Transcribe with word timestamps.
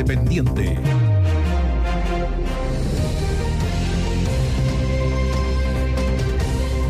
Independiente. 0.00 0.78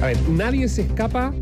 A 0.00 0.06
ver, 0.06 0.16
nadie 0.28 0.68
se 0.68 0.82
escapa 0.82 1.34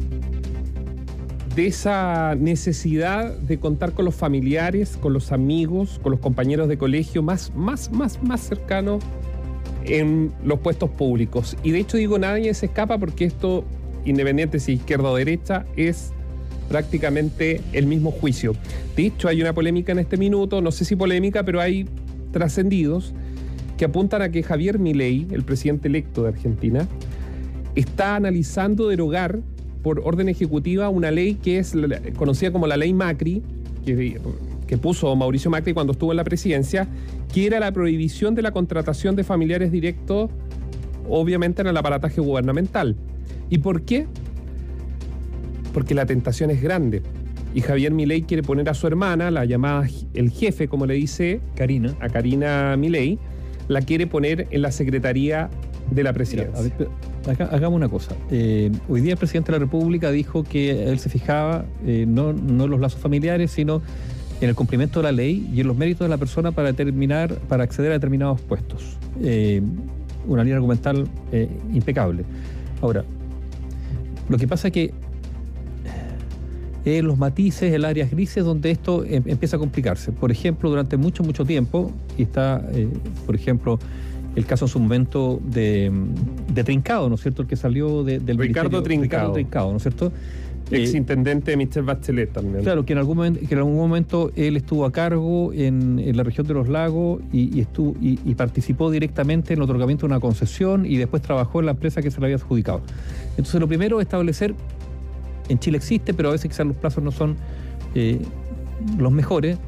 de 1.54 1.66
esa 1.66 2.34
necesidad 2.36 3.36
de 3.36 3.58
contar 3.58 3.92
con 3.92 4.06
los 4.06 4.14
familiares, 4.14 4.96
con 4.96 5.12
los 5.12 5.30
amigos, 5.30 6.00
con 6.02 6.12
los 6.12 6.20
compañeros 6.20 6.68
de 6.68 6.78
colegio 6.78 7.22
más, 7.22 7.52
más, 7.54 7.92
más, 7.92 8.22
más 8.22 8.40
cercanos 8.40 9.04
en 9.84 10.32
los 10.42 10.60
puestos 10.60 10.88
públicos. 10.88 11.54
Y 11.62 11.72
de 11.72 11.80
hecho 11.80 11.98
digo 11.98 12.18
nadie 12.18 12.54
se 12.54 12.64
escapa 12.64 12.96
porque 12.96 13.26
esto, 13.26 13.66
independiente 14.06 14.58
si 14.58 14.72
izquierda 14.72 15.10
o 15.10 15.16
derecha, 15.16 15.66
es 15.76 16.14
prácticamente 16.68 17.60
el 17.72 17.86
mismo 17.86 18.10
juicio. 18.10 18.54
De 18.96 19.06
hecho, 19.06 19.28
hay 19.28 19.40
una 19.40 19.52
polémica 19.52 19.92
en 19.92 19.98
este 19.98 20.16
minuto, 20.16 20.60
no 20.60 20.70
sé 20.70 20.84
si 20.84 20.96
polémica, 20.96 21.42
pero 21.44 21.60
hay 21.60 21.86
trascendidos 22.32 23.14
que 23.76 23.84
apuntan 23.84 24.22
a 24.22 24.30
que 24.30 24.42
Javier 24.42 24.78
Milei, 24.78 25.26
el 25.30 25.44
presidente 25.44 25.88
electo 25.88 26.22
de 26.22 26.28
Argentina, 26.28 26.86
está 27.74 28.16
analizando 28.16 28.88
derogar 28.88 29.40
por 29.82 30.00
orden 30.00 30.28
ejecutiva 30.28 30.88
una 30.88 31.10
ley 31.10 31.34
que 31.34 31.58
es 31.58 31.74
conocida 32.16 32.50
como 32.50 32.66
la 32.66 32.76
ley 32.76 32.92
Macri, 32.92 33.42
que, 33.86 34.20
que, 34.66 34.76
puso 34.76 35.14
Mauricio 35.14 35.50
Macri 35.50 35.72
cuando 35.72 35.92
estuvo 35.92 36.12
en 36.12 36.16
la 36.16 36.24
presidencia, 36.24 36.88
que 37.32 37.46
era 37.46 37.60
la 37.60 37.72
prohibición 37.72 38.34
de 38.34 38.42
la 38.42 38.50
contratación 38.50 39.14
de 39.14 39.22
familiares 39.22 39.70
directos, 39.70 40.30
obviamente 41.08 41.62
en 41.62 41.68
el 41.68 41.76
aparataje 41.76 42.20
gubernamental. 42.20 42.96
¿Y 43.48 43.58
por 43.58 43.82
qué? 43.82 44.06
Porque 45.72 45.94
la 45.94 46.06
tentación 46.06 46.50
es 46.50 46.62
grande. 46.62 47.02
Y 47.54 47.60
Javier 47.60 47.92
Milei 47.92 48.22
quiere 48.22 48.42
poner 48.42 48.68
a 48.68 48.74
su 48.74 48.86
hermana, 48.86 49.30
la 49.30 49.44
llamada 49.44 49.86
el 50.14 50.30
jefe, 50.30 50.68
como 50.68 50.86
le 50.86 50.94
dice 50.94 51.40
Karina, 51.56 51.94
a 52.00 52.08
Karina 52.08 52.76
Milei, 52.76 53.18
la 53.68 53.82
quiere 53.82 54.06
poner 54.06 54.46
en 54.50 54.62
la 54.62 54.72
Secretaría 54.72 55.50
de 55.90 56.02
la 56.02 56.12
Presidencia. 56.12 56.72
hagamos 57.50 57.76
una 57.76 57.88
cosa. 57.88 58.14
Eh, 58.30 58.70
hoy 58.88 59.00
día 59.00 59.12
el 59.12 59.18
presidente 59.18 59.52
de 59.52 59.58
la 59.58 59.64
República 59.64 60.10
dijo 60.10 60.44
que 60.44 60.84
él 60.90 60.98
se 60.98 61.08
fijaba 61.08 61.64
eh, 61.86 62.04
no, 62.06 62.32
no 62.32 62.64
en 62.64 62.70
los 62.70 62.80
lazos 62.80 63.00
familiares, 63.00 63.50
sino 63.50 63.80
en 64.40 64.48
el 64.48 64.54
cumplimiento 64.54 65.00
de 65.00 65.04
la 65.04 65.12
ley 65.12 65.50
y 65.52 65.60
en 65.60 65.66
los 65.66 65.76
méritos 65.76 66.04
de 66.04 66.10
la 66.10 66.18
persona 66.18 66.52
para 66.52 66.68
determinar, 66.68 67.34
para 67.48 67.64
acceder 67.64 67.90
a 67.90 67.94
determinados 67.94 68.40
puestos. 68.40 68.98
Eh, 69.22 69.62
una 70.26 70.42
línea 70.42 70.56
argumental 70.56 71.08
impecable. 71.72 72.22
Ahora, 72.82 73.02
lo 74.28 74.36
que 74.36 74.46
pasa 74.46 74.68
es 74.68 74.74
que 74.74 74.92
en 76.84 77.06
los 77.06 77.18
matices, 77.18 77.72
en 77.72 77.84
áreas 77.84 78.10
grises, 78.10 78.44
donde 78.44 78.70
esto 78.70 79.04
em, 79.04 79.22
empieza 79.26 79.56
a 79.56 79.58
complicarse. 79.58 80.12
Por 80.12 80.30
ejemplo, 80.30 80.70
durante 80.70 80.96
mucho, 80.96 81.22
mucho 81.22 81.44
tiempo, 81.44 81.92
y 82.16 82.22
está, 82.22 82.62
por 83.26 83.34
ejemplo, 83.34 83.78
el 84.36 84.46
caso 84.46 84.66
en 84.66 84.68
su 84.68 84.78
momento 84.78 85.40
de, 85.44 85.92
Trincado, 86.64 87.08
¿no 87.08 87.16
es 87.16 87.22
cierto? 87.22 87.42
El 87.42 87.48
que 87.48 87.56
salió 87.56 88.04
del 88.04 88.38
Ricardo 88.38 88.82
Trincado. 88.82 89.02
Ricardo 89.02 89.32
Trincado, 89.32 89.70
¿no 89.70 89.76
es 89.76 89.82
cierto? 89.82 90.12
Ex 90.70 90.94
eh, 90.94 90.98
intendente 90.98 91.52
de 91.52 91.56
Michel 91.56 91.82
Bachelet 91.82 92.32
también. 92.32 92.62
Claro, 92.62 92.84
que 92.84 92.92
en 92.92 92.98
algún 92.98 93.16
momento, 93.16 93.40
que 93.40 93.54
en 93.54 93.58
algún 93.58 93.76
momento 93.76 94.30
él 94.36 94.56
estuvo 94.56 94.84
a 94.84 94.92
cargo 94.92 95.52
en, 95.52 96.16
la 96.16 96.22
región 96.22 96.46
de 96.46 96.54
los 96.54 96.68
lagos 96.68 97.20
y, 97.32 97.60
estuvo, 97.60 97.94
y, 98.00 98.16
participó 98.34 98.90
directamente 98.90 99.54
en 99.54 99.58
el 99.58 99.62
otorgamiento 99.62 100.06
de 100.06 100.12
una 100.12 100.20
concesión 100.20 100.84
y 100.84 100.96
después 100.96 101.22
trabajó 101.22 101.60
en 101.60 101.66
la 101.66 101.72
empresa 101.72 102.02
que 102.02 102.10
se 102.10 102.20
le 102.20 102.26
había 102.26 102.36
adjudicado. 102.36 102.82
Entonces, 103.30 103.60
lo 103.60 103.66
primero 103.66 104.00
es 104.00 104.06
establecer, 104.06 104.54
en 105.48 105.58
Chile 105.58 105.78
existe, 105.78 106.14
pero 106.14 106.28
a 106.28 106.32
veces 106.32 106.50
quizás 106.50 106.66
los 106.66 106.76
plazos 106.76 107.02
no 107.02 107.10
son 107.10 107.36
eh, 107.94 108.20
los 108.98 109.12
mejores, 109.12 109.58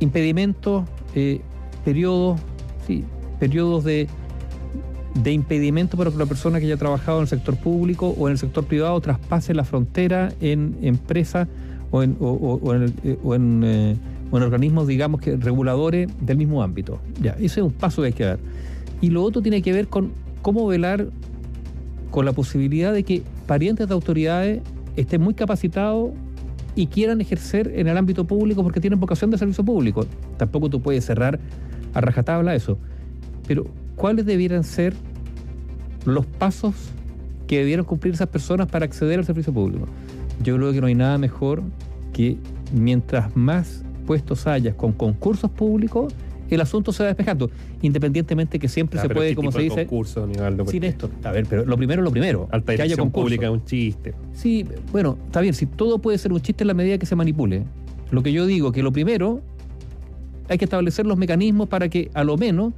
impedimentos, 0.00 0.84
eh, 1.14 1.40
periodos, 1.84 2.40
sí, 2.86 3.04
periodos 3.38 3.84
de, 3.84 4.08
de 5.14 5.32
impedimento 5.32 5.96
para 5.96 6.10
que 6.10 6.16
la 6.16 6.26
persona 6.26 6.60
que 6.60 6.66
haya 6.66 6.76
trabajado 6.76 7.18
en 7.18 7.22
el 7.22 7.28
sector 7.28 7.56
público 7.56 8.14
o 8.18 8.28
en 8.28 8.32
el 8.32 8.38
sector 8.38 8.64
privado 8.64 9.00
traspase 9.00 9.54
la 9.54 9.64
frontera 9.64 10.32
en 10.40 10.76
empresas 10.82 11.48
o 11.90 12.02
o, 12.02 12.74
eh, 12.74 12.92
eh, 13.04 13.18
en, 13.34 13.98
organismos, 14.32 14.86
digamos, 14.86 15.20
que 15.20 15.36
reguladores 15.36 16.08
del 16.20 16.36
mismo 16.36 16.62
ámbito. 16.62 17.00
Ya, 17.20 17.32
ese 17.32 17.60
es 17.60 17.66
un 17.66 17.72
paso 17.72 18.02
que 18.02 18.06
hay 18.06 18.12
que 18.12 18.24
dar. 18.24 18.38
Y 19.00 19.10
lo 19.10 19.24
otro 19.24 19.42
tiene 19.42 19.60
que 19.60 19.72
ver 19.72 19.88
con 19.88 20.12
cómo 20.40 20.66
velar 20.68 21.08
con 22.12 22.24
la 22.24 22.32
posibilidad 22.32 22.92
de 22.92 23.02
que 23.02 23.22
parientes 23.46 23.88
de 23.88 23.94
autoridades 23.94 24.62
estén 24.96 25.20
muy 25.20 25.34
capacitados 25.34 26.10
y 26.74 26.86
quieran 26.86 27.20
ejercer 27.20 27.72
en 27.74 27.88
el 27.88 27.96
ámbito 27.96 28.26
público 28.26 28.62
porque 28.62 28.80
tienen 28.80 29.00
vocación 29.00 29.30
de 29.30 29.38
servicio 29.38 29.64
público. 29.64 30.06
Tampoco 30.36 30.70
tú 30.70 30.80
puedes 30.80 31.04
cerrar 31.04 31.40
a 31.94 32.00
rajatabla 32.00 32.54
eso. 32.54 32.78
Pero, 33.46 33.66
¿cuáles 33.96 34.26
debieran 34.26 34.64
ser 34.64 34.94
los 36.04 36.26
pasos 36.26 36.74
que 37.46 37.58
debieran 37.58 37.84
cumplir 37.84 38.14
esas 38.14 38.28
personas 38.28 38.68
para 38.68 38.84
acceder 38.84 39.18
al 39.18 39.24
servicio 39.24 39.52
público? 39.52 39.86
Yo 40.42 40.56
creo 40.56 40.72
que 40.72 40.80
no 40.80 40.86
hay 40.86 40.94
nada 40.94 41.18
mejor 41.18 41.62
que 42.12 42.36
mientras 42.72 43.36
más 43.36 43.82
puestos 44.06 44.46
hayas 44.46 44.74
con 44.74 44.92
concursos 44.92 45.50
públicos, 45.50 46.12
el 46.54 46.60
asunto 46.60 46.92
se 46.92 47.02
va 47.02 47.08
despejando, 47.08 47.50
independientemente 47.82 48.58
que 48.58 48.68
siempre 48.68 48.98
ah, 48.98 49.02
se 49.02 49.08
puede, 49.08 49.34
como 49.34 49.52
se 49.52 49.62
dice, 49.62 49.86
concurso, 49.86 50.28
sin 50.66 50.84
esto. 50.84 51.10
A 51.24 51.30
ver, 51.30 51.46
pero 51.48 51.64
lo 51.64 51.76
primero 51.76 52.02
es 52.02 52.04
lo 52.04 52.10
primero. 52.10 52.48
Alta 52.50 52.76
que 52.76 52.82
haya 52.82 52.96
pública 52.96 53.46
es 53.46 53.52
un 53.52 53.64
chiste. 53.64 54.14
Sí, 54.32 54.66
bueno, 54.92 55.18
está 55.26 55.40
bien, 55.40 55.54
si 55.54 55.66
todo 55.66 55.98
puede 55.98 56.18
ser 56.18 56.32
un 56.32 56.40
chiste 56.40 56.64
en 56.64 56.68
la 56.68 56.74
medida 56.74 56.98
que 56.98 57.06
se 57.06 57.16
manipule. 57.16 57.64
Lo 58.10 58.22
que 58.22 58.32
yo 58.32 58.46
digo 58.46 58.72
que 58.72 58.82
lo 58.82 58.92
primero 58.92 59.40
hay 60.48 60.58
que 60.58 60.64
establecer 60.64 61.06
los 61.06 61.16
mecanismos 61.16 61.68
para 61.68 61.88
que 61.88 62.10
a 62.12 62.24
lo 62.24 62.36
menos 62.36 62.72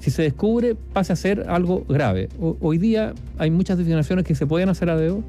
si 0.00 0.10
se 0.10 0.22
descubre, 0.22 0.74
pase 0.74 1.12
a 1.12 1.16
ser 1.16 1.44
algo 1.48 1.84
grave. 1.86 2.30
hoy 2.38 2.78
día 2.78 3.12
hay 3.38 3.50
muchas 3.50 3.76
definiciones 3.76 4.24
que 4.24 4.34
se 4.34 4.46
pueden 4.46 4.70
hacer 4.70 4.88
a 4.88 4.96
dedo, 4.96 5.22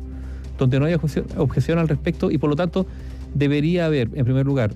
donde 0.57 0.79
no 0.79 0.85
hay 0.85 0.93
objeción, 0.93 1.77
al 1.77 1.89
respecto 1.89 2.31
y 2.31 2.37
por 2.37 2.49
lo 2.49 2.55
tanto 2.55 2.85
debería 3.33 3.85
haber, 3.85 4.09
en 4.13 4.23
primer 4.23 4.45
lugar, 4.45 4.71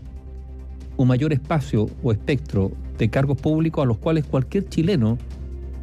un 0.98 1.08
mayor 1.08 1.32
espacio 1.32 1.90
o 2.04 2.12
espectro 2.12 2.72
de 2.98 3.10
cargos 3.10 3.38
públicos 3.38 3.84
a 3.84 3.86
los 3.86 3.98
cuales 3.98 4.26
cualquier 4.26 4.68
chileno, 4.70 5.18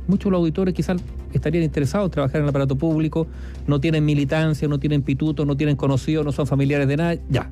muchos 0.08 0.24
de 0.24 0.30
los 0.30 0.38
auditores 0.40 0.74
quizás 0.74 1.00
estarían 1.32 1.64
interesados 1.64 2.06
en 2.06 2.10
trabajar 2.10 2.36
en 2.36 2.42
el 2.44 2.50
aparato 2.50 2.76
público, 2.76 3.26
no 3.66 3.80
tienen 3.80 4.04
militancia, 4.04 4.68
no 4.68 4.78
tienen 4.78 5.02
pituto, 5.02 5.44
no 5.44 5.56
tienen 5.56 5.76
conocidos, 5.76 6.24
no 6.24 6.32
son 6.32 6.46
familiares 6.46 6.88
de 6.88 6.96
nada, 6.96 7.16
ya. 7.30 7.50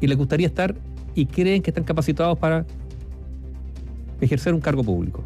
Y 0.00 0.06
les 0.06 0.16
gustaría 0.16 0.46
estar 0.46 0.74
y 1.14 1.26
creen 1.26 1.62
que 1.62 1.70
están 1.70 1.84
capacitados 1.84 2.38
para 2.38 2.66
ejercer 4.20 4.54
un 4.54 4.60
cargo 4.60 4.82
público 4.82 5.22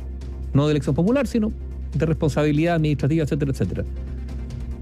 no 0.52 0.66
de 0.66 0.72
elección 0.72 0.94
popular, 0.94 1.26
sino 1.26 1.52
de 1.94 2.06
responsabilidad 2.06 2.76
administrativa, 2.76 3.24
etcétera, 3.24 3.52
etcétera. 3.52 3.84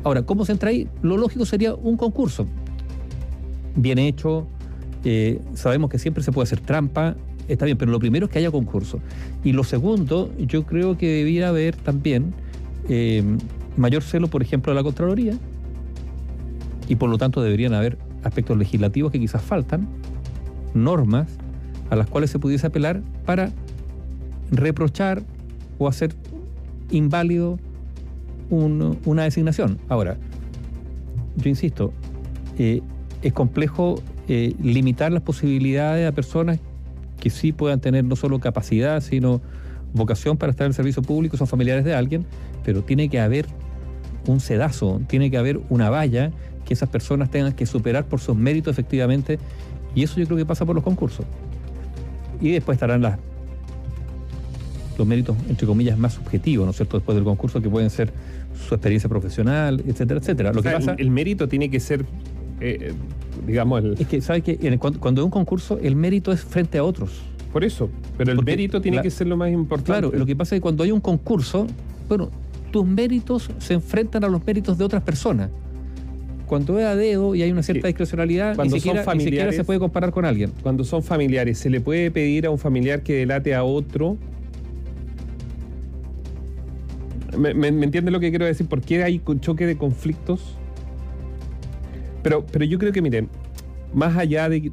Ahora, 0.04 0.22
¿cómo 0.22 0.44
se 0.44 0.52
entra 0.52 0.70
ahí? 0.70 0.88
Lo 1.02 1.16
lógico 1.16 1.44
sería 1.44 1.74
un 1.74 1.96
concurso. 1.96 2.46
Bien 3.74 3.98
hecho, 3.98 4.46
eh, 5.04 5.40
sabemos 5.54 5.90
que 5.90 5.98
siempre 5.98 6.22
se 6.22 6.32
puede 6.32 6.44
hacer 6.44 6.60
trampa, 6.60 7.16
está 7.48 7.64
bien, 7.64 7.76
pero 7.78 7.90
lo 7.90 7.98
primero 7.98 8.26
es 8.26 8.32
que 8.32 8.38
haya 8.38 8.50
concurso. 8.50 9.00
Y 9.44 9.52
lo 9.52 9.64
segundo, 9.64 10.30
yo 10.38 10.64
creo 10.64 10.96
que 10.96 11.08
debiera 11.08 11.48
haber 11.48 11.76
también 11.76 12.34
eh, 12.88 13.22
mayor 13.76 14.02
celo, 14.02 14.28
por 14.28 14.42
ejemplo, 14.42 14.72
de 14.72 14.76
la 14.76 14.82
Contraloría, 14.82 15.34
y 16.88 16.96
por 16.96 17.10
lo 17.10 17.18
tanto 17.18 17.42
deberían 17.42 17.74
haber 17.74 17.98
aspectos 18.22 18.56
legislativos 18.56 19.12
que 19.12 19.18
quizás 19.18 19.42
faltan, 19.42 19.88
normas 20.74 21.28
a 21.90 21.96
las 21.96 22.06
cuales 22.06 22.30
se 22.30 22.38
pudiese 22.38 22.66
apelar 22.66 23.02
para 23.24 23.50
reprochar 24.50 25.22
o 25.78 25.88
hacer 25.88 26.14
inválido 26.90 27.58
una 28.50 29.24
designación. 29.24 29.78
Ahora, 29.88 30.16
yo 31.36 31.48
insisto, 31.48 31.92
eh, 32.58 32.80
es 33.22 33.32
complejo 33.32 34.02
eh, 34.26 34.54
limitar 34.62 35.12
las 35.12 35.22
posibilidades 35.22 36.08
a 36.08 36.12
personas 36.12 36.58
que 37.28 37.34
sí 37.34 37.52
puedan 37.52 37.80
tener 37.80 38.04
no 38.04 38.16
solo 38.16 38.40
capacidad, 38.40 39.02
sino 39.02 39.42
vocación 39.92 40.38
para 40.38 40.50
estar 40.50 40.64
en 40.64 40.70
el 40.70 40.74
servicio 40.74 41.02
público, 41.02 41.36
son 41.36 41.46
familiares 41.46 41.84
de 41.84 41.94
alguien, 41.94 42.24
pero 42.64 42.82
tiene 42.82 43.10
que 43.10 43.20
haber 43.20 43.46
un 44.26 44.40
sedazo, 44.40 45.00
tiene 45.08 45.30
que 45.30 45.36
haber 45.36 45.60
una 45.68 45.90
valla 45.90 46.30
que 46.64 46.72
esas 46.72 46.88
personas 46.88 47.30
tengan 47.30 47.52
que 47.52 47.66
superar 47.66 48.06
por 48.06 48.20
sus 48.20 48.34
méritos 48.34 48.72
efectivamente, 48.72 49.38
y 49.94 50.04
eso 50.04 50.18
yo 50.20 50.26
creo 50.26 50.38
que 50.38 50.46
pasa 50.46 50.64
por 50.64 50.74
los 50.74 50.84
concursos. 50.84 51.26
Y 52.40 52.52
después 52.52 52.76
estarán 52.76 53.02
las 53.02 53.18
los 54.96 55.06
méritos, 55.06 55.36
entre 55.48 55.64
comillas, 55.66 55.96
más 55.96 56.14
subjetivos, 56.14 56.64
¿no 56.64 56.72
es 56.72 56.76
cierto?, 56.76 56.96
después 56.96 57.14
del 57.14 57.24
concurso, 57.24 57.62
que 57.62 57.68
pueden 57.68 57.88
ser 57.88 58.12
su 58.66 58.74
experiencia 58.74 59.08
profesional, 59.08 59.84
etcétera, 59.86 60.18
etcétera. 60.18 60.52
Lo 60.52 60.60
que 60.60 60.70
pasa, 60.70 60.96
el, 60.98 61.10
mérito 61.10 61.46
tiene 61.46 61.70
que 61.70 61.78
ser, 61.78 62.04
eh, 62.60 62.92
digamos, 63.46 63.84
el... 63.84 63.92
Es 63.98 64.06
que, 64.06 64.20
¿sabes 64.20 64.42
que 64.42 64.56
cuando, 64.78 65.20
es 65.20 65.24
un 65.24 65.30
concurso, 65.30 65.78
el 65.82 65.96
mérito 65.96 66.32
es 66.32 66.40
frente 66.40 66.78
a 66.78 66.84
otros. 66.84 67.22
Por 67.52 67.64
eso, 67.64 67.88
pero 68.16 68.32
el 68.32 68.44
mérito 68.44 68.80
tiene 68.80 69.00
que 69.00 69.10
ser 69.10 69.26
lo 69.26 69.36
más 69.36 69.50
importante. 69.50 69.92
Claro, 69.92 70.12
lo 70.12 70.26
que 70.26 70.36
pasa 70.36 70.54
es 70.54 70.58
que 70.58 70.62
cuando 70.62 70.84
hay 70.84 70.92
un 70.92 71.00
concurso, 71.00 71.66
bueno, 72.08 72.30
tus 72.70 72.86
méritos 72.86 73.50
se 73.58 73.74
enfrentan 73.74 74.24
a 74.24 74.28
los 74.28 74.44
méritos 74.44 74.76
de 74.76 74.84
otras 74.84 75.02
personas. 75.02 75.50
cuando 76.46 76.78
es 76.78 76.86
a 76.86 76.94
dedo 76.96 77.34
y 77.34 77.42
hay 77.42 77.50
una 77.50 77.62
cierta 77.62 77.88
discrecionalidad, 77.88 78.54
Cuando 78.54 78.76
ni 78.76 78.80
son 78.80 78.96
siquiera, 78.96 79.14
ni 79.14 79.24
siquiera 79.24 79.52
se 79.52 79.64
puede 79.64 79.78
comparar 79.78 80.10
con 80.10 80.24
alguien. 80.24 80.52
Cuando 80.62 80.84
son 80.84 81.02
familiares, 81.02 81.58
¿se 81.58 81.70
le 81.70 81.80
puede 81.80 82.10
pedir 82.10 82.46
a 82.46 82.50
un 82.50 82.58
familiar 82.58 83.02
que 83.02 83.14
delate 83.14 83.54
a 83.54 83.64
otro? 83.64 84.16
¿Me, 87.36 87.54
me, 87.54 87.70
me 87.70 87.84
entiende 87.84 88.10
lo 88.10 88.20
que 88.20 88.30
quiero 88.30 88.46
decir? 88.46 88.66
¿Por 88.66 88.80
qué 88.80 89.02
hay 89.02 89.20
un 89.26 89.40
choque 89.40 89.66
de 89.66 89.76
conflictos? 89.76 90.56
Pero, 92.28 92.44
pero 92.50 92.64
yo 92.64 92.78
creo 92.78 92.92
que, 92.92 93.02
miren, 93.02 93.28
más 93.94 94.16
allá 94.16 94.48
de. 94.48 94.70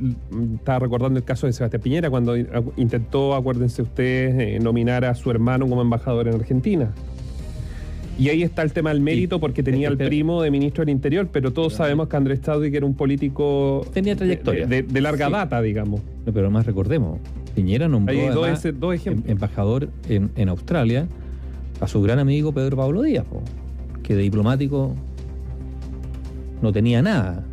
Estaba 0.55 0.79
recordando 0.79 1.17
el 1.19 1.23
caso 1.25 1.47
de 1.47 1.53
Sebastián 1.53 1.81
Piñera, 1.81 2.09
cuando 2.09 2.35
intentó, 2.77 3.33
acuérdense 3.35 3.81
ustedes, 3.81 4.35
eh, 4.39 4.59
nominar 4.59 5.05
a 5.05 5.15
su 5.15 5.31
hermano 5.31 5.67
como 5.67 5.81
embajador 5.81 6.27
en 6.27 6.35
Argentina. 6.35 6.91
Y 8.17 8.29
ahí 8.29 8.43
está 8.43 8.61
el 8.61 8.71
tema 8.71 8.91
del 8.91 9.01
mérito, 9.01 9.41
porque 9.41 9.61
tenía 9.61 9.89
el 9.89 9.97
Pero- 9.97 10.07
primo 10.09 10.41
de 10.41 10.49
ministro 10.49 10.83
del 10.85 10.89
Interior, 10.91 11.27
pero 11.31 11.51
todos 11.51 11.73
sabemos 11.73 12.07
que 12.07 12.15
Andrés 12.15 12.39
Staudig 12.39 12.73
era 12.73 12.85
un 12.85 12.93
político. 12.93 13.85
Tenía 13.93 14.15
trayectoria. 14.15 14.65
De, 14.67 14.83
de- 14.83 14.93
de 14.93 15.01
larga 15.01 15.27
Sí. 15.27 15.31
data, 15.33 15.61
digamos. 15.61 16.01
No, 16.25 16.31
pero 16.31 16.45
además 16.45 16.65
recordemos, 16.65 17.19
Piñera 17.55 17.87
nombró 17.89 18.13
Hay 18.13 18.27
dos, 18.27 18.37
además, 18.43 18.59
ese- 18.59 18.71
dos 18.71 18.93
em- 18.93 18.99
ejemplos. 19.01 19.29
embajador 19.31 19.89
en, 20.07 20.29
en 20.37 20.47
Australia 20.49 21.07
a 21.81 21.87
su 21.87 22.01
gran 22.01 22.19
amigo 22.19 22.53
Pedro 22.53 22.77
Pablo 22.77 23.01
Díaz, 23.01 23.25
po, 23.25 23.41
que 24.01 24.15
de 24.15 24.21
diplomático 24.21 24.93
no 26.61 26.71
tenía 26.71 27.01
nada. 27.01 27.43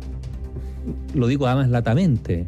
Lo 1.13 1.27
digo 1.27 1.47
además 1.47 1.69
latamente, 1.69 2.45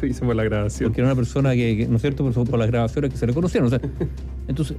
Sí, 0.00 0.08
hicimos 0.08 0.36
la 0.36 0.44
grabación. 0.44 0.90
porque 0.90 1.00
era 1.00 1.08
una 1.08 1.16
persona 1.16 1.54
que, 1.54 1.76
que, 1.78 1.86
¿no 1.88 1.96
es 1.96 2.02
cierto?, 2.02 2.30
por, 2.30 2.48
por 2.48 2.58
las 2.58 2.68
grabaciones 2.68 3.10
que 3.10 3.16
se 3.16 3.26
le 3.26 3.32
conocieron. 3.32 3.68
o 3.68 3.70
sea, 3.70 3.80
entonces, 4.48 4.76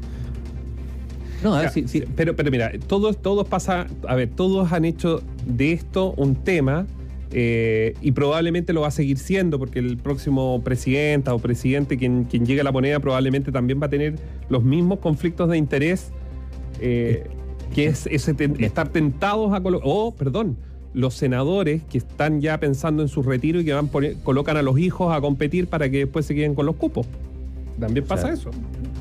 no, 1.44 1.56
a 1.56 1.62
ver, 1.62 1.72
Ya, 1.86 2.02
Pero, 2.16 2.36
pero 2.36 2.52
mira, 2.52 2.72
todos, 2.86 3.18
todos 3.22 3.48
pasa, 3.48 3.88
a 4.08 4.16
ver, 4.16 4.30
todos 4.30 4.72
han 4.72 4.86
hecho 4.86 5.22
de 5.46 5.72
esto 5.74 6.14
un 6.18 6.36
tema 6.36 6.86
eh, 7.32 7.94
y 8.02 8.12
probablemente 8.12 8.74
lo 8.74 8.82
va 8.82 8.88
a 8.88 8.92
seguir 8.92 9.18
siendo 9.18 9.58
porque 9.60 9.80
el 9.80 9.98
próximo 9.98 10.62
presidenta 10.64 11.34
o 11.34 11.40
presidente 11.40 11.98
quien, 11.98 12.24
quien 12.26 12.46
llegue 12.46 12.62
a 12.62 12.64
la 12.64 12.72
moneda 12.72 13.00
probablemente 13.00 13.52
también 13.52 13.82
va 13.82 13.88
a 13.88 13.90
tener 13.90 14.16
los 14.50 14.64
mismos 14.64 15.00
conflictos 15.00 15.50
de 15.50 15.58
interés 15.58 16.12
eh, 16.80 17.28
que 17.74 17.86
es 17.88 18.08
estar 18.08 18.90
tentados 18.90 19.54
a 19.54 19.62
colo- 19.62 19.82
o 19.84 20.14
perdón 20.14 20.58
los 20.94 21.14
senadores 21.14 21.84
que 21.84 21.98
están 22.00 22.42
ya 22.42 22.60
pensando 22.60 23.04
en 23.04 23.08
su 23.10 23.22
retiro 23.22 23.60
y 23.60 23.66
que 23.66 23.74
van 23.74 23.90
colocan 24.24 24.58
a 24.58 24.62
los 24.62 24.80
hijos 24.80 25.14
a 25.16 25.22
competir 25.22 25.68
para 25.68 25.90
que 25.90 26.00
después 26.00 26.26
se 26.26 26.34
queden 26.34 26.56
con 26.56 26.66
los 26.66 26.76
cupos 26.76 27.06
también 27.80 28.06
O 28.06 28.08
pasa 28.08 28.24
sea, 28.28 28.34
eso 28.34 28.50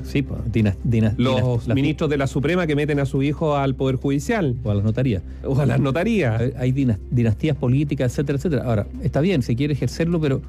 sí, 0.04 0.20
po, 0.20 0.36
dinas- 0.52 0.76
dinas- 0.84 1.14
los 1.16 1.62
dinas- 1.64 1.74
ministros 1.74 2.10
de 2.10 2.18
la 2.18 2.26
Suprema 2.26 2.66
que 2.66 2.76
meten 2.76 3.00
a 3.00 3.06
su 3.06 3.22
hijo 3.22 3.56
al 3.56 3.74
Poder 3.74 3.96
Judicial 3.96 4.54
o 4.62 4.70
a 4.70 4.74
las 4.74 4.84
notarías. 4.84 5.22
o 5.42 5.58
a 5.58 5.64
las 5.64 5.80
notarías. 5.80 6.38
Hay- 6.40 6.52
Hay 6.58 6.72
dinas- 6.72 6.98
dinastías 7.10 7.56
políticas, 7.56 8.12
etcétera, 8.12 8.36
etcétera. 8.36 8.64
Ahora, 8.64 8.86
está 9.02 9.22
bien, 9.22 9.40
se 9.42 9.56
quiere 9.56 9.72
ejercerlo, 9.72 10.20
pero 10.20 10.42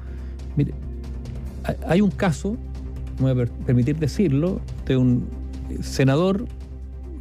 mire, 0.56 0.72
hay- 1.86 2.00
un 2.02 2.10
caso, 2.10 2.56
me 3.18 3.22
voy 3.22 3.30
a 3.32 3.34
per- 3.34 3.50
permitir 3.64 3.96
decirlo, 3.96 4.60
de 4.86 4.96
un 4.98 5.24
senador 5.80 6.44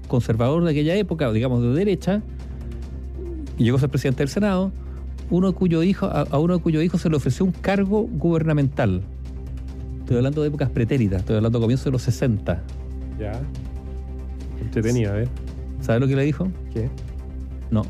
conservador 0.07 0.63
de 0.63 0.71
aquella 0.71 0.95
época, 0.95 1.31
digamos 1.31 1.61
de 1.61 1.69
derecha, 1.69 2.21
y 3.57 3.63
llegó 3.63 3.77
a 3.77 3.79
ser 3.79 3.89
presidente 3.89 4.19
del 4.19 4.29
Senado, 4.29 4.71
uno 5.29 5.53
cuyo 5.53 5.83
hijo, 5.83 6.05
a, 6.05 6.37
uno 6.39 6.59
cuyo 6.59 6.81
hijo 6.81 6.97
se 6.97 7.09
le 7.09 7.17
ofreció 7.17 7.45
un 7.45 7.51
cargo 7.51 8.03
gubernamental. 8.03 9.01
Estoy 9.99 10.17
hablando 10.17 10.41
de 10.41 10.47
épocas 10.47 10.69
pretéritas, 10.69 11.19
estoy 11.19 11.35
hablando 11.35 11.59
de 11.59 11.63
comienzos 11.63 11.85
de 11.85 11.91
los 11.91 12.01
60. 12.03 12.63
Ya. 13.19 13.41
Entretenida, 14.61 15.09
a 15.09 15.13
ver. 15.13 15.27
¿Sabe 15.81 15.99
lo 15.99 16.07
que 16.07 16.15
le 16.15 16.23
dijo? 16.23 16.47
¿Qué? 16.73 16.89
No. 17.71 17.83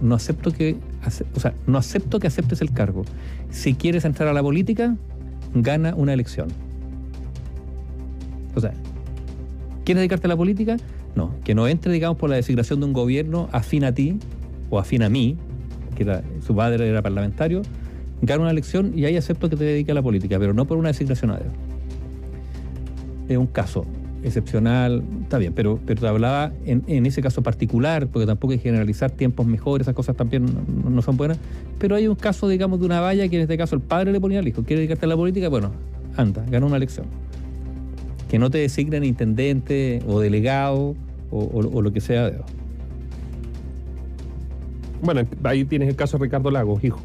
No 0.00 0.14
acepto 0.14 0.52
que, 0.52 0.76
o 1.34 1.40
sea, 1.40 1.54
no 1.66 1.78
acepto 1.78 2.18
que 2.18 2.26
aceptes 2.26 2.60
el 2.60 2.72
cargo. 2.72 3.04
Si 3.50 3.74
quieres 3.74 4.04
entrar 4.04 4.28
a 4.28 4.32
la 4.32 4.42
política, 4.42 4.96
gana 5.54 5.94
una 5.94 6.12
elección. 6.12 6.48
O 8.54 8.60
sea, 8.60 8.72
¿quieres 9.86 10.00
dedicarte 10.00 10.26
a 10.26 10.28
la 10.28 10.36
política? 10.36 10.76
No, 11.14 11.32
que 11.44 11.54
no 11.54 11.68
entre, 11.68 11.92
digamos, 11.92 12.18
por 12.18 12.28
la 12.28 12.36
designación 12.36 12.80
de 12.80 12.86
un 12.86 12.92
gobierno 12.92 13.48
afín 13.52 13.84
a 13.84 13.92
ti 13.92 14.18
o 14.68 14.78
afín 14.78 15.02
a 15.02 15.08
mí, 15.08 15.36
que 15.94 16.04
su 16.44 16.54
padre 16.54 16.88
era 16.88 17.00
parlamentario, 17.00 17.62
gana 18.20 18.42
una 18.42 18.50
elección 18.50 18.92
y 18.98 19.04
ahí 19.04 19.16
acepto 19.16 19.48
que 19.48 19.56
te 19.56 19.64
dedique 19.64 19.92
a 19.92 19.94
la 19.94 20.02
política, 20.02 20.38
pero 20.38 20.52
no 20.52 20.66
por 20.66 20.76
una 20.76 20.88
designación 20.88 21.30
a 21.30 21.36
dedo. 21.36 21.52
Es 23.28 23.38
un 23.38 23.46
caso 23.46 23.86
excepcional, 24.24 25.04
está 25.22 25.38
bien, 25.38 25.52
pero, 25.52 25.78
pero 25.86 26.00
te 26.00 26.08
hablaba 26.08 26.52
en, 26.64 26.82
en 26.88 27.06
ese 27.06 27.22
caso 27.22 27.42
particular, 27.42 28.08
porque 28.08 28.26
tampoco 28.26 28.52
hay 28.52 28.58
que 28.58 28.64
generalizar 28.64 29.12
tiempos 29.12 29.46
mejores, 29.46 29.84
esas 29.84 29.94
cosas 29.94 30.16
también 30.16 30.46
no, 30.46 30.90
no 30.90 31.00
son 31.00 31.16
buenas, 31.16 31.38
pero 31.78 31.94
hay 31.94 32.08
un 32.08 32.16
caso, 32.16 32.48
digamos, 32.48 32.80
de 32.80 32.86
una 32.86 33.00
valla 33.00 33.28
que 33.28 33.36
en 33.36 33.42
este 33.42 33.56
caso 33.56 33.76
el 33.76 33.82
padre 33.82 34.10
le 34.10 34.20
ponía 34.20 34.40
al 34.40 34.48
hijo, 34.48 34.64
¿quiere 34.64 34.80
dedicarte 34.80 35.06
a 35.06 35.08
la 35.08 35.16
política? 35.16 35.48
Bueno, 35.48 35.70
anda, 36.16 36.44
gana 36.50 36.66
una 36.66 36.76
elección. 36.76 37.06
Que 38.28 38.38
no 38.38 38.50
te 38.50 38.58
designen 38.58 39.04
intendente 39.04 40.02
o 40.06 40.20
delegado 40.20 40.94
o, 41.30 41.38
o- 41.38 41.76
o 41.78 41.82
lo 41.82 41.92
que 41.92 42.00
sea. 42.00 42.30
de- 42.30 42.38
Bueno, 45.02 45.22
ahí 45.44 45.64
tienes 45.64 45.88
el 45.88 45.96
caso 45.96 46.18
de 46.18 46.24
Ricardo 46.24 46.50
Lagos, 46.50 46.82
hijo. 46.82 47.00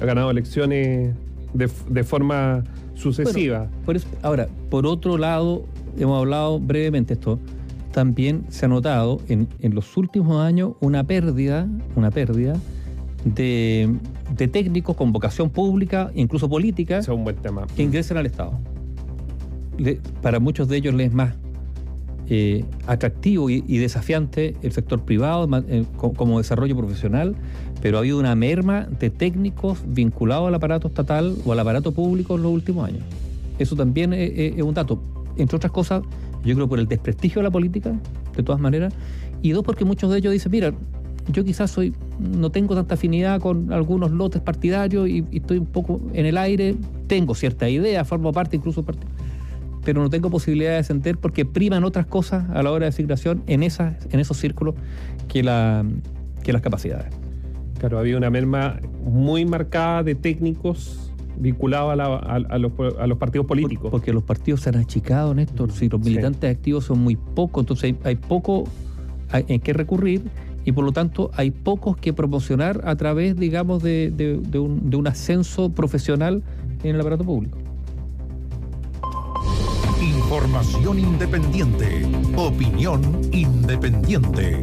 Ha 0.00 0.04
ganado 0.04 0.30
elecciones 0.30 1.14
de, 1.54 1.70
de 1.88 2.04
forma 2.04 2.62
sucesiva. 2.94 3.68
Por 3.84 3.96
eso- 3.96 4.06
ahora, 4.22 4.48
por 4.70 4.86
otro 4.86 5.18
lado, 5.18 5.64
hemos 5.98 6.18
hablado 6.18 6.60
brevemente 6.60 7.14
esto, 7.14 7.38
también 7.92 8.44
se 8.48 8.66
ha 8.66 8.68
notado 8.68 9.20
en, 9.28 9.48
en 9.60 9.74
los 9.74 9.96
últimos 9.96 10.42
años 10.42 10.72
una 10.80 11.04
pérdida, 11.04 11.66
una 11.96 12.10
pérdida 12.10 12.54
de, 13.24 13.94
de 14.36 14.48
técnicos 14.48 14.96
con 14.96 15.12
vocación 15.12 15.50
pública, 15.50 16.10
incluso 16.14 16.48
política, 16.48 16.98
Ese 16.98 17.10
es 17.10 17.16
un 17.16 17.24
buen 17.24 17.36
tema. 17.36 17.66
que 17.74 17.82
ingresen 17.82 18.16
al 18.16 18.26
Estado. 18.26 18.52
Le- 19.78 20.00
para 20.20 20.38
muchos 20.40 20.68
de 20.68 20.76
ellos 20.76 20.94
les 20.94 21.08
es 21.08 21.14
más 21.14 21.34
eh, 22.28 22.64
atractivo 22.86 23.50
y, 23.50 23.60
desafiante 23.78 24.54
el 24.62 24.72
sector 24.72 25.02
privado 25.02 25.48
eh, 25.68 25.84
co- 25.96 26.12
como 26.12 26.38
desarrollo 26.38 26.76
profesional, 26.76 27.34
pero 27.82 27.96
ha 27.96 28.00
habido 28.00 28.18
una 28.18 28.34
merma 28.34 28.86
de 29.00 29.10
técnicos 29.10 29.78
vinculados 29.86 30.48
al 30.48 30.54
aparato 30.54 30.88
estatal 30.88 31.34
o 31.44 31.52
al 31.52 31.58
aparato 31.58 31.92
público 31.92 32.36
en 32.36 32.42
los 32.42 32.52
últimos 32.52 32.86
años. 32.88 33.02
Eso 33.58 33.76
también 33.76 34.12
es, 34.12 34.30
es- 34.56 34.62
un 34.62 34.72
dato. 34.74 35.02
Entre 35.36 35.56
otras 35.56 35.72
cosas, 35.72 36.02
yo 36.44 36.54
creo 36.54 36.68
por 36.68 36.78
el 36.78 36.86
desprestigio 36.86 37.40
de 37.40 37.44
la 37.44 37.50
política, 37.50 37.92
de 38.36 38.42
todas 38.42 38.60
maneras, 38.60 38.94
y 39.42 39.50
dos, 39.50 39.64
porque 39.64 39.84
muchos 39.84 40.10
de 40.10 40.18
ellos 40.18 40.32
dicen, 40.32 40.52
mira, 40.52 40.72
yo 41.32 41.44
quizás 41.44 41.70
soy, 41.70 41.92
no 42.18 42.50
tengo 42.50 42.74
tanta 42.74 42.94
afinidad 42.94 43.40
con 43.40 43.72
algunos 43.72 44.10
lotes 44.10 44.40
partidarios 44.42 45.08
y, 45.08 45.24
y 45.30 45.36
estoy 45.38 45.58
un 45.58 45.66
poco 45.66 46.00
en 46.14 46.26
el 46.26 46.36
aire, 46.38 46.76
tengo 47.06 47.34
cierta 47.34 47.68
idea, 47.68 48.04
formo 48.04 48.32
parte 48.32 48.56
incluso 48.56 48.82
parte, 48.84 49.06
pero 49.84 50.00
no 50.02 50.10
tengo 50.10 50.30
posibilidad 50.30 50.70
de 50.72 50.78
ascender 50.78 51.18
porque 51.18 51.44
priman 51.44 51.84
otras 51.84 52.06
cosas 52.06 52.48
a 52.50 52.62
la 52.62 52.70
hora 52.70 52.84
de 52.86 52.88
asignación 52.90 53.42
en, 53.46 53.62
esas, 53.62 53.94
en 54.12 54.20
esos 54.20 54.36
círculos 54.36 54.74
que, 55.28 55.42
la, 55.42 55.84
que 56.42 56.52
las 56.52 56.62
capacidades. 56.62 57.06
Claro, 57.78 57.98
había 57.98 58.16
una 58.16 58.30
merma 58.30 58.78
muy 59.04 59.44
marcada 59.44 60.02
de 60.04 60.14
técnicos 60.14 61.12
vinculados 61.36 61.92
a, 61.92 61.96
la- 61.96 62.04
a- 62.16 62.36
a 62.54 62.58
los, 62.58 62.72
a 63.00 63.06
los 63.06 63.18
partidos 63.18 63.46
políticos. 63.46 63.82
Por- 63.84 63.90
porque 63.92 64.12
los 64.12 64.22
partidos 64.22 64.60
se 64.60 64.68
han 64.68 64.76
achicado, 64.76 65.34
Néstor. 65.34 65.72
Si 65.72 65.88
los 65.88 66.00
Sí. 66.02 66.10
militantes 66.10 66.54
activos 66.54 66.84
son 66.84 67.00
muy 67.00 67.16
pocos, 67.16 67.62
entonces 67.62 67.84
hay, 67.84 67.98
hay 68.04 68.14
poco 68.16 68.64
en 69.32 69.60
qué 69.60 69.72
recurrir 69.72 70.22
y 70.64 70.70
por 70.72 70.84
lo 70.84 70.92
tanto 70.92 71.30
hay 71.34 71.50
pocos 71.50 71.96
que 71.96 72.12
promocionar 72.12 72.82
a 72.84 72.94
través, 72.94 73.34
digamos, 73.36 73.82
de, 73.82 74.12
de- 74.14 74.36
de 74.38 74.58
un, 74.60 74.90
de 74.90 74.96
un 74.96 75.08
ascenso 75.08 75.70
profesional 75.70 76.42
en 76.84 76.94
el 76.94 77.00
aparato 77.00 77.24
público. 77.24 77.58
Información 80.34 80.98
independiente. 80.98 82.06
Opinión 82.38 83.02
independiente. 83.32 84.62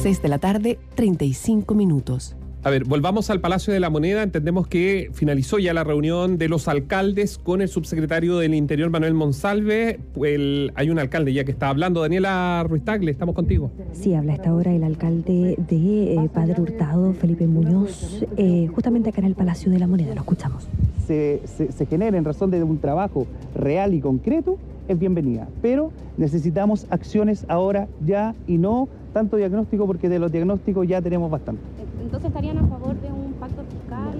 6 0.00 0.22
de 0.22 0.28
la 0.30 0.38
tarde, 0.38 0.78
35 0.94 1.74
minutos. 1.74 2.34
A 2.62 2.70
ver, 2.70 2.84
volvamos 2.84 3.28
al 3.28 3.40
Palacio 3.42 3.74
de 3.74 3.80
la 3.80 3.90
Moneda. 3.90 4.22
Entendemos 4.22 4.68
que 4.68 5.10
finalizó 5.12 5.58
ya 5.58 5.74
la 5.74 5.84
reunión 5.84 6.38
de 6.38 6.48
los 6.48 6.66
alcaldes 6.66 7.36
con 7.36 7.60
el 7.60 7.68
subsecretario 7.68 8.38
del 8.38 8.54
Interior, 8.54 8.88
Manuel 8.88 9.12
Monsalve. 9.12 10.00
El- 10.22 10.72
hay 10.76 10.88
un 10.88 10.98
alcalde 10.98 11.34
ya 11.34 11.44
que 11.44 11.50
está 11.52 11.68
hablando. 11.68 12.00
Daniela 12.00 12.64
Ruiz 12.66 12.84
Tagle, 12.86 13.10
estamos 13.10 13.34
contigo. 13.34 13.70
Sí, 13.92 14.14
habla 14.14 14.32
hasta 14.32 14.48
ahora 14.48 14.72
el 14.74 14.82
alcalde 14.82 15.56
de 15.68 16.14
eh, 16.14 16.28
Padre 16.32 16.58
Hurtado, 16.58 17.12
Felipe 17.12 17.46
Muñoz, 17.46 18.24
eh, 18.38 18.66
justamente 18.74 19.10
acá 19.10 19.20
en 19.20 19.26
el 19.26 19.34
Palacio 19.34 19.70
de 19.70 19.78
la 19.78 19.86
Moneda. 19.86 20.14
Lo 20.14 20.22
escuchamos. 20.22 20.66
Se, 21.06 21.42
se, 21.44 21.72
se 21.72 21.86
genere 21.86 22.16
en 22.18 22.24
razón 22.24 22.50
de 22.50 22.62
un 22.62 22.78
trabajo 22.78 23.26
real 23.54 23.94
y 23.94 24.00
concreto, 24.00 24.58
es 24.88 24.98
bienvenida. 24.98 25.48
Pero 25.62 25.92
necesitamos 26.16 26.86
acciones 26.90 27.44
ahora, 27.48 27.88
ya, 28.04 28.34
y 28.46 28.58
no 28.58 28.88
tanto 29.12 29.36
diagnóstico, 29.36 29.86
porque 29.86 30.08
de 30.08 30.18
los 30.18 30.32
diagnósticos 30.32 30.86
ya 30.86 31.00
tenemos 31.00 31.30
bastante. 31.30 31.62
Entonces 32.02 32.28
estarían 32.28 32.58
a 32.58 32.66
favor 32.66 33.00
de 33.00 33.08
un 33.12 33.32
pacto 33.34 33.62
fiscal 33.64 34.18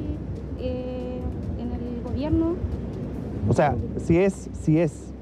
eh, 0.58 1.18
en 1.58 1.72
el 1.72 2.02
gobierno. 2.02 2.54
O 3.48 3.52
sea, 3.52 3.76
si 3.98 4.16
es, 4.18 4.48
si 4.52 4.78
es, 4.78 5.12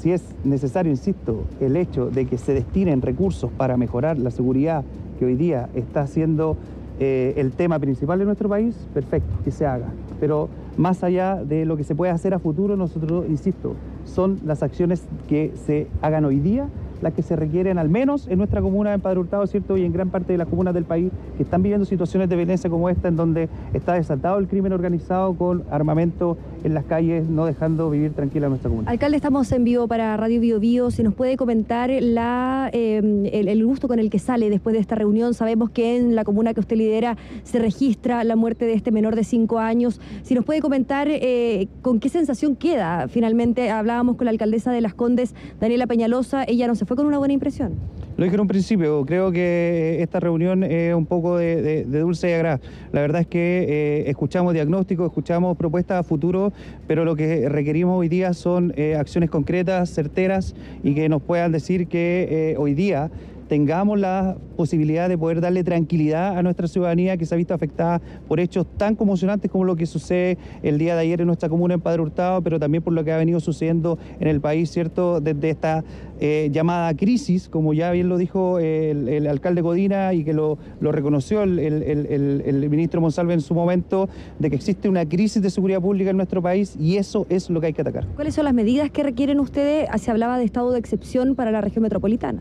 si 0.00 0.12
es 0.12 0.22
necesario, 0.44 0.90
insisto, 0.90 1.44
el 1.60 1.76
hecho 1.76 2.10
de 2.10 2.26
que 2.26 2.36
se 2.36 2.52
destinen 2.52 3.00
recursos 3.00 3.50
para 3.52 3.76
mejorar 3.76 4.18
la 4.18 4.30
seguridad 4.30 4.84
que 5.18 5.26
hoy 5.26 5.36
día 5.36 5.68
está 5.74 6.06
siendo 6.06 6.56
eh, 6.98 7.34
el 7.36 7.52
tema 7.52 7.78
principal 7.78 8.18
de 8.18 8.24
nuestro 8.24 8.48
país, 8.48 8.74
perfecto, 8.92 9.32
que 9.44 9.50
se 9.50 9.66
haga. 9.66 9.88
Pero 10.18 10.48
más 10.76 11.02
allá 11.04 11.36
de 11.36 11.64
lo 11.64 11.76
que 11.76 11.84
se 11.84 11.94
puede 11.94 12.12
hacer 12.12 12.34
a 12.34 12.38
futuro, 12.38 12.76
nosotros, 12.76 13.24
insisto, 13.28 13.74
son 14.04 14.38
las 14.44 14.62
acciones 14.62 15.06
que 15.28 15.52
se 15.66 15.88
hagan 16.02 16.24
hoy 16.24 16.40
día 16.40 16.68
las 17.02 17.14
que 17.14 17.22
se 17.22 17.36
requieren 17.36 17.78
al 17.78 17.88
menos 17.88 18.28
en 18.28 18.38
nuestra 18.38 18.60
comuna 18.60 18.94
en 18.94 19.00
Padre 19.00 19.20
Hurtado, 19.20 19.46
¿cierto? 19.46 19.76
Y 19.76 19.84
en 19.84 19.92
gran 19.92 20.10
parte 20.10 20.32
de 20.32 20.38
las 20.38 20.48
comunas 20.48 20.74
del 20.74 20.84
país 20.84 21.10
que 21.36 21.42
están 21.42 21.62
viviendo 21.62 21.84
situaciones 21.84 22.28
de 22.28 22.36
violencia 22.36 22.70
como 22.70 22.88
esta, 22.88 23.08
en 23.08 23.16
donde 23.16 23.48
está 23.74 23.94
desatado 23.94 24.38
el 24.38 24.48
crimen 24.48 24.72
organizado 24.72 25.34
con 25.34 25.64
armamento 25.70 26.36
en 26.64 26.74
las 26.74 26.84
calles, 26.84 27.28
no 27.28 27.46
dejando 27.46 27.90
vivir 27.90 28.12
tranquila 28.12 28.48
nuestra 28.48 28.68
comuna. 28.68 28.90
Alcalde, 28.90 29.16
estamos 29.16 29.50
en 29.52 29.64
vivo 29.64 29.88
para 29.88 30.16
Radio 30.16 30.40
Bio 30.40 30.60
Bio. 30.60 30.90
Si 30.90 31.02
nos 31.02 31.14
puede 31.14 31.36
comentar 31.36 31.90
la, 32.00 32.70
eh, 32.72 33.30
el, 33.32 33.64
gusto 33.64 33.88
con 33.88 33.98
el 33.98 34.10
que 34.10 34.18
sale 34.18 34.50
después 34.50 34.74
de 34.74 34.80
esta 34.80 34.94
reunión. 34.94 35.34
Sabemos 35.34 35.70
que 35.70 35.96
en 35.96 36.14
la 36.14 36.24
comuna 36.24 36.54
que 36.54 36.60
usted 36.60 36.76
lidera 36.76 37.16
se 37.42 37.58
registra 37.58 38.24
la 38.24 38.36
muerte 38.36 38.64
de 38.64 38.74
este 38.74 38.90
menor 38.90 39.16
de 39.16 39.24
cinco 39.24 39.58
años. 39.58 40.00
Si 40.22 40.34
nos 40.34 40.44
puede 40.44 40.60
comentar 40.60 41.08
eh, 41.10 41.68
con 41.82 42.00
qué 42.00 42.08
sensación 42.08 42.56
queda. 42.56 43.08
Finalmente 43.08 43.70
hablábamos 43.70 44.16
con 44.16 44.26
la 44.26 44.30
alcaldesa 44.30 44.72
de 44.72 44.80
Las 44.80 44.94
Condes, 44.94 45.34
Daniela 45.60 45.86
Peñalosa. 45.86 46.44
Ella 46.44 46.66
no 46.66 46.74
se 46.74 46.84
fue 46.90 46.96
con 46.96 47.06
una 47.06 47.18
buena 47.18 47.32
impresión. 47.32 47.74
Lo 48.16 48.24
dije 48.24 48.34
en 48.34 48.40
un 48.40 48.48
principio, 48.48 49.06
creo 49.06 49.30
que 49.30 49.98
esta 50.02 50.18
reunión 50.18 50.64
es 50.64 50.92
un 50.92 51.06
poco 51.06 51.36
de, 51.36 51.84
dulce 51.84 52.30
y 52.30 52.32
agrado. 52.32 52.58
La 52.90 53.00
verdad 53.00 53.20
es 53.20 53.28
que 53.28 53.64
eh, 53.68 54.10
escuchamos 54.10 54.54
diagnósticos, 54.54 55.06
escuchamos 55.06 55.56
propuestas 55.56 56.00
a 56.00 56.02
futuro, 56.02 56.52
pero 56.88 57.04
lo 57.04 57.14
que 57.14 57.48
requerimos 57.48 57.96
hoy 57.96 58.08
día 58.08 58.34
son 58.34 58.72
eh, 58.74 58.96
acciones 58.96 59.30
concretas, 59.30 59.90
certeras 59.90 60.56
y 60.82 60.96
que 60.96 61.08
nos 61.08 61.22
puedan 61.22 61.52
decir 61.52 61.86
que 61.86 62.26
eh, 62.28 62.56
hoy 62.58 62.74
día 62.74 63.08
tengamos 63.50 63.98
la 63.98 64.36
posibilidad 64.56 65.08
de 65.08 65.18
poder 65.18 65.40
darle 65.40 65.64
tranquilidad 65.64 66.38
a 66.38 66.42
nuestra 66.44 66.68
ciudadanía 66.68 67.16
que 67.16 67.26
se 67.26 67.34
ha 67.34 67.36
visto 67.36 67.52
afectada 67.52 68.00
por 68.28 68.38
hechos 68.38 68.64
tan 68.76 68.94
conmocionantes 68.94 69.50
como 69.50 69.64
lo 69.64 69.74
que 69.74 69.86
sucede 69.86 70.38
el 70.62 70.78
día 70.78 70.94
de 70.94 71.00
ayer 71.00 71.20
en 71.20 71.26
nuestra 71.26 71.48
comuna 71.48 71.74
en 71.74 71.80
Padre 71.80 72.00
Hurtado, 72.02 72.42
pero 72.42 72.60
también 72.60 72.84
por 72.84 72.92
lo 72.92 73.02
que 73.02 73.10
ha 73.12 73.16
venido 73.16 73.40
sucediendo 73.40 73.98
en 74.20 74.28
el 74.28 74.40
país, 74.40 74.70
¿cierto? 74.70 75.20
Desde 75.20 75.50
esta 75.50 75.82
eh, 76.20 76.48
llamada 76.52 76.94
crisis, 76.94 77.48
como 77.48 77.74
ya 77.74 77.90
bien 77.90 78.08
lo 78.08 78.18
dijo 78.18 78.60
el, 78.60 79.08
el 79.08 79.26
alcalde 79.26 79.62
Godina 79.62 80.14
y 80.14 80.22
que 80.22 80.32
lo, 80.32 80.56
reconoció 80.80 81.42
el- 81.42 81.58
el 81.58 82.70
ministro 82.70 83.00
Monsalve 83.00 83.34
en 83.34 83.40
su 83.40 83.52
momento, 83.54 84.08
de 84.38 84.48
que 84.48 84.54
existe 84.54 84.88
una 84.88 85.08
crisis 85.08 85.42
de 85.42 85.50
seguridad 85.50 85.80
pública 85.80 86.10
en 86.10 86.16
nuestro 86.18 86.40
país 86.40 86.76
y 86.78 86.98
eso 86.98 87.26
es 87.28 87.50
lo 87.50 87.60
que 87.60 87.66
hay 87.68 87.72
que 87.72 87.82
atacar. 87.82 88.06
¿Cuáles 88.14 88.34
son 88.36 88.44
las 88.44 88.54
medidas 88.54 88.92
que 88.92 89.02
requieren 89.02 89.40
ustedes? 89.40 89.88
Ah, 89.90 89.98
Se 89.98 90.12
hablaba 90.12 90.38
de 90.38 90.44
estado 90.44 90.70
de 90.70 90.78
excepción 90.78 91.34
para 91.34 91.50
la 91.50 91.60
región 91.60 91.82
metropolitana. 91.82 92.40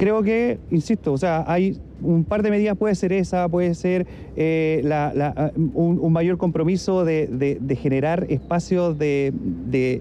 Creo 0.00 0.22
que, 0.22 0.58
insisto, 0.70 1.12
o 1.12 1.18
sea, 1.18 1.44
hay 1.46 1.78
un 2.00 2.24
par 2.24 2.42
de 2.42 2.50
medidas, 2.50 2.74
puede 2.74 2.94
ser 2.94 3.12
esa, 3.12 3.46
puede 3.50 3.74
ser 3.74 4.06
eh, 4.34 4.80
la- 4.82 5.12
la- 5.14 5.52
un, 5.74 6.10
mayor 6.10 6.38
compromiso 6.38 7.04
de, 7.04 7.58
generar 7.78 8.24
espacios 8.30 8.96
de, 8.98 10.00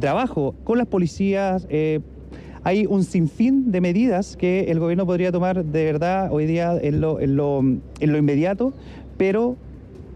trabajo 0.00 0.54
con 0.64 0.78
las 0.78 0.86
policías. 0.86 1.66
eh, 1.68 2.00
hay 2.64 2.86
un 2.86 3.04
sinfín 3.04 3.70
de 3.70 3.82
medidas 3.82 4.34
que 4.38 4.70
el 4.70 4.78
gobierno 4.78 5.04
podría 5.04 5.30
tomar 5.30 5.62
de 5.62 5.84
verdad 5.84 6.32
hoy 6.32 6.46
día 6.46 6.74
en 6.80 7.02
lo, 7.02 7.20
inmediato, 8.00 8.72
pero 9.18 9.56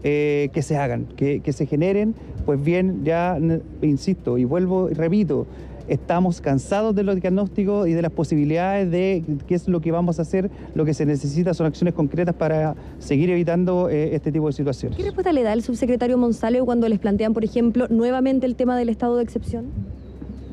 eh, 0.03 0.49
que 0.53 0.63
se 0.63 0.75
hagan, 0.75 1.05
que, 1.15 1.53
se 1.53 1.67
generen, 1.67 2.15
pues 2.47 2.63
bien, 2.63 3.03
ya, 3.03 3.37
insisto, 3.83 4.39
y 4.39 4.45
vuelvo 4.45 4.89
y 4.89 4.95
repito, 4.95 5.45
estamos 5.87 6.41
cansados 6.41 6.95
de 6.95 7.03
los 7.03 7.19
diagnósticos 7.19 7.87
y 7.87 7.93
de 7.93 8.01
las 8.01 8.11
posibilidades 8.11 8.89
de 8.91 9.23
qué 9.47 9.55
es 9.55 9.67
lo 9.67 9.79
que 9.81 9.91
vamos 9.91 10.19
a 10.19 10.23
hacer, 10.23 10.49
lo 10.75 10.85
que 10.85 10.93
se 10.93 11.05
necesita 11.05 11.53
son 11.53 11.67
acciones 11.67 11.93
concretas 11.93 12.35
para 12.35 12.75
seguir 12.99 13.29
evitando 13.29 13.89
eh, 13.89 14.15
este 14.15 14.31
tipo 14.31 14.47
de 14.47 14.53
situaciones. 14.53 14.97
¿Qué 14.97 15.03
respuesta 15.03 15.31
le 15.33 15.43
da 15.43 15.53
el 15.53 15.63
subsecretario 15.63 16.17
Monsalve 16.17 16.61
cuando 16.61 16.87
les 16.89 16.99
plantean, 16.99 17.33
por 17.33 17.43
ejemplo, 17.43 17.87
nuevamente 17.89 18.45
el 18.45 18.55
tema 18.55 18.77
del 18.77 18.89
estado 18.89 19.17
de 19.17 19.23
excepción? 19.23 19.65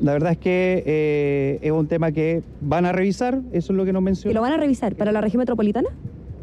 La 0.01 0.11
verdad 0.13 0.33
es 0.33 0.37
que 0.37 0.83
eh, 0.85 1.59
es 1.61 1.71
un 1.71 1.87
tema 1.87 2.11
que 2.11 2.43
van 2.61 2.85
a 2.85 2.91
revisar, 2.91 3.41
eso 3.53 3.71
es 3.73 3.77
lo 3.77 3.85
que 3.85 3.93
nos 3.93 4.01
¿Que 4.01 4.05
menciona. 4.05 4.33
lo 4.33 4.41
van 4.41 4.53
a 4.53 4.57
revisar 4.57 4.95
para 4.95 5.11
la 5.11 5.21
región 5.21 5.39
metropolitana? 5.39 5.89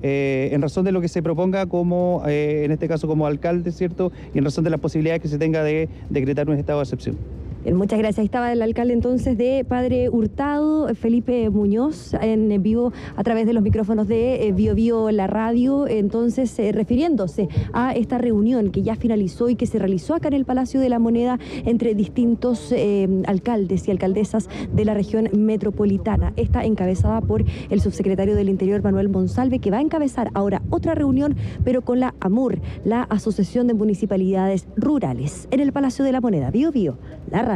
eh, 0.03 0.51
en 0.53 0.61
razón 0.61 0.85
de 0.85 0.91
lo 0.93 1.01
que 1.01 1.09
se 1.09 1.23
proponga 1.23 1.67
como, 1.67 2.23
eh, 2.27 2.63
en 2.65 2.73
este 2.73 2.89
caso 2.89 3.07
como 3.07 3.27
alcalde, 3.27 3.71
¿cierto? 3.71 4.11
Y 4.35 4.39
en 4.39 4.45
razón 4.45 4.65
de 4.65 4.71
las 4.71 4.81
posibilidades 4.81 5.23
que 5.23 5.29
se 5.29 5.39
tenga 5.39 5.63
de 5.63 5.89
decretar 6.11 6.51
un 6.51 6.57
estado 6.57 6.81
de 6.81 6.85
excepción. 6.85 7.17
Bien, 7.63 7.77
muchas 7.77 8.01
gracias. 8.01 8.19
Ahí 8.19 8.25
estaba 8.25 8.53
el 8.53 8.61
alcalde 8.61 8.93
entonces 8.93 9.39
de 9.39 9.65
Padre 9.65 10.09
Hurtado, 10.09 10.93
Felipe 10.97 11.49
Muñoz, 11.49 12.13
en 12.15 12.61
vivo 12.61 12.93
a 13.15 13.23
través 13.23 13.47
de 13.47 13.53
los 13.53 13.63
micrófonos 13.63 14.09
de 14.09 14.49
eh, 14.49 14.53
Bio 14.53 14.75
Bio 14.75 15.13
La 15.13 15.29
Radio, 15.29 15.87
entonces 15.87 16.59
eh, 16.59 16.73
refiriéndose 16.73 17.49
a 17.73 17.95
esta 17.95 18.19
reunión 18.19 18.73
que 18.73 18.83
ya 18.83 18.97
finalizó 18.97 19.49
y 19.49 19.55
que 19.55 19.69
se 19.69 19.79
realizó 19.79 20.15
acá 20.15 20.27
en 20.27 20.35
el 20.35 20.45
Palacio 20.45 20.81
de 20.81 20.89
la 20.89 20.99
Moneda 20.99 21.39
entre 21.65 21.95
distintos 21.95 22.73
eh, 22.73 23.23
alcaldes 23.29 23.87
y 23.87 23.93
alcaldesas 23.93 24.49
de 24.75 24.85
la 24.85 24.95
región 24.95 25.29
metropolitana. 25.33 26.33
Esta 26.35 26.65
encabezada 26.65 27.21
por 27.21 27.45
el 27.71 27.81
subsecretario 27.81 28.35
del 28.35 28.49
Interior 28.49 28.83
Manuel 28.83 29.09
Monsalve, 29.09 29.61
que 29.61 29.71
va 29.71 29.79
a 29.79 29.83
encabezar 29.83 30.33
ahora 30.35 30.63
otra 30.71 30.97
reunión, 30.97 31.37
pero 31.63 31.83
con 31.83 32.01
la 32.01 32.17
AMUR, 32.19 32.59
la 32.85 33.05
Asociación 33.05 33.69
de 33.69 33.75
Municipalidades 33.75 34.67
Rurales, 34.75 35.47
en 35.53 35.61
el 35.61 35.73
Palacio 35.73 36.05
de 36.05 36.11
la 36.11 36.21
Moneda. 36.21 36.51
Bio 36.51 36.73
Bio, 36.73 36.99
la 37.31 37.52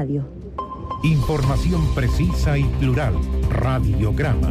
Información 1.02 1.82
precisa 1.94 2.58
y 2.58 2.64
plural. 2.64 3.14
Radiograma. 3.50 4.50